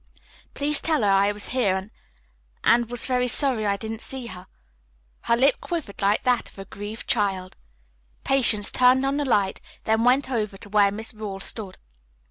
[0.55, 1.91] "Please tell her I was here, and
[2.63, 4.47] and was very sorry I didn't see her."
[5.25, 7.55] Her lip quivered like that of a grieved child.
[8.23, 11.77] Patience turned on the light, then went over to where Miss Rawle stood.